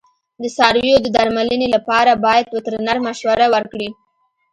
د 0.41 0.43
څارویو 0.57 0.97
د 1.01 1.07
درملنې 1.15 1.67
لپاره 1.75 2.11
باید 2.25 2.45
وترنر 2.55 2.97
مشوره 3.07 3.47
ورکړي. 3.55 3.89